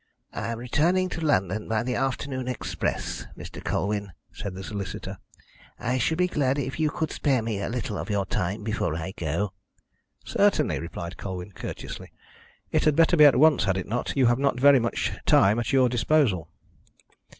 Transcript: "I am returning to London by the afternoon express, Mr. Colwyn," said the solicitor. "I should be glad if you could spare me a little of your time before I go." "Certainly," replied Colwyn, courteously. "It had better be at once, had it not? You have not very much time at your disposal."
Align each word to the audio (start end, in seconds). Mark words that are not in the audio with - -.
"I 0.33 0.47
am 0.51 0.57
returning 0.57 1.09
to 1.09 1.21
London 1.23 1.67
by 1.69 1.83
the 1.83 1.93
afternoon 1.93 2.47
express, 2.47 3.27
Mr. 3.37 3.63
Colwyn," 3.63 4.13
said 4.33 4.55
the 4.55 4.63
solicitor. 4.63 5.19
"I 5.77 5.99
should 5.99 6.17
be 6.17 6.25
glad 6.27 6.57
if 6.57 6.79
you 6.79 6.89
could 6.89 7.11
spare 7.11 7.43
me 7.43 7.61
a 7.61 7.69
little 7.69 7.99
of 7.99 8.09
your 8.09 8.25
time 8.25 8.63
before 8.63 8.95
I 8.95 9.13
go." 9.15 9.53
"Certainly," 10.25 10.79
replied 10.79 11.17
Colwyn, 11.17 11.51
courteously. 11.51 12.11
"It 12.71 12.85
had 12.85 12.95
better 12.95 13.15
be 13.15 13.25
at 13.25 13.35
once, 13.35 13.65
had 13.65 13.77
it 13.77 13.85
not? 13.85 14.13
You 14.17 14.25
have 14.25 14.39
not 14.39 14.59
very 14.59 14.79
much 14.79 15.11
time 15.27 15.59
at 15.59 15.71
your 15.71 15.87
disposal." 15.87 16.49